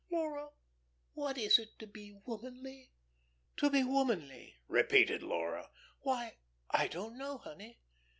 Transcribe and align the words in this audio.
Laura, 0.09 0.49
what 1.13 1.37
is 1.37 1.59
it 1.59 1.77
to 1.77 1.85
be 1.85 2.11
womanly?" 2.25 2.89
"To 3.57 3.69
be 3.69 3.83
womanly?" 3.83 4.57
repeated 4.67 5.21
Laura. 5.21 5.69
"Why, 5.99 6.37
I 6.71 6.87
don't 6.87 7.19
know, 7.19 7.37
honey. 7.37 7.79